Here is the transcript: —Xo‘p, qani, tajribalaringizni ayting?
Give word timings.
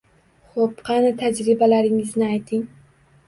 —Xo‘p, 0.53 0.79
qani, 0.87 1.11
tajribalaringizni 1.19 2.25
ayting? 2.31 2.65